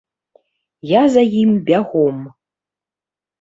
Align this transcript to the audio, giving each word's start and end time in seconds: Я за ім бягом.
Я 0.99 1.03
за 1.15 1.23
ім 1.41 1.51
бягом. 1.67 2.17